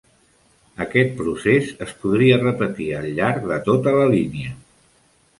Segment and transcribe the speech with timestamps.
[0.83, 4.55] Aquest procés es podria repetir al llarg de tota la línia.